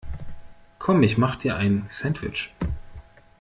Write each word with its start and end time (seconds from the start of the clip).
Komm 0.79 1.03
ich 1.03 1.19
mach 1.19 1.35
dir 1.35 1.57
ein 1.57 1.85
Sandwich. 1.87 2.51